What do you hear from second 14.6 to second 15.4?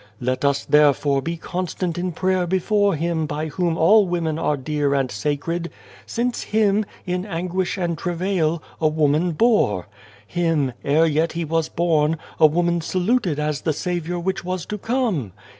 to come.